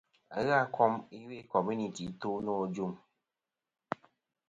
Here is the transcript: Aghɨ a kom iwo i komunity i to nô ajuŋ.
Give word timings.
Aghɨ 0.37 0.51
a 0.61 0.63
kom 0.75 0.93
iwo 1.17 1.31
i 1.41 1.43
komunity 1.53 2.03
i 2.09 2.15
to 2.21 2.29
nô 2.45 2.53
ajuŋ. 2.63 2.91